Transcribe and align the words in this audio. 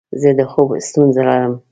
زه 0.21 0.29
د 0.39 0.41
خوب 0.51 0.69
ستونزه 0.87 1.21
لرم. 1.27 1.53